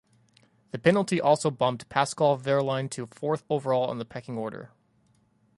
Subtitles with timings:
[0.71, 4.71] This penalty also bumped Pascal Wehrlein to fourth overall in the pecking order.